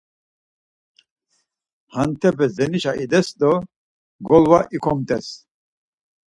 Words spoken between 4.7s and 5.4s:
ikomt̆es.